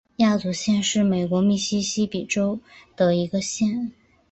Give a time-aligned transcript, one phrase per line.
[0.15, 2.61] 亚祖县是美国密西西比州西
[2.95, 3.91] 部的一个县。